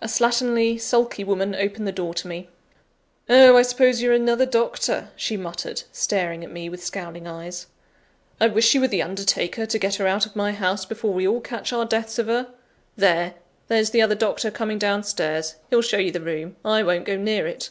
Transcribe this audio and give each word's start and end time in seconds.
A 0.00 0.06
slatternly, 0.06 0.80
sulky 0.80 1.22
woman 1.22 1.54
opened 1.54 1.86
the 1.86 1.92
door 1.92 2.14
to 2.14 2.26
me. 2.26 2.48
"Oh! 3.28 3.58
I 3.58 3.60
suppose 3.60 4.00
you're 4.00 4.14
another 4.14 4.46
doctor," 4.46 5.10
she 5.16 5.36
muttered, 5.36 5.82
staring 5.92 6.42
at 6.42 6.50
me 6.50 6.70
with 6.70 6.82
scowling 6.82 7.26
eyes. 7.26 7.66
"I 8.40 8.46
wish 8.46 8.72
you 8.74 8.80
were 8.80 8.88
the 8.88 9.02
undertaker, 9.02 9.66
to 9.66 9.78
get 9.78 9.96
her 9.96 10.06
out 10.06 10.24
of 10.24 10.34
my 10.34 10.52
house 10.52 10.86
before 10.86 11.12
we 11.12 11.28
all 11.28 11.42
catch 11.42 11.74
our 11.74 11.84
deaths 11.84 12.18
of 12.18 12.26
her! 12.28 12.54
There! 12.96 13.34
there's 13.68 13.90
the 13.90 14.00
other 14.00 14.14
doctor 14.14 14.50
coming 14.50 14.78
down 14.78 15.02
stairs; 15.04 15.56
he'll 15.68 15.82
show 15.82 15.98
you 15.98 16.10
the 16.10 16.22
room 16.22 16.56
I 16.64 16.82
won't 16.82 17.04
go 17.04 17.18
near 17.18 17.46
it." 17.46 17.68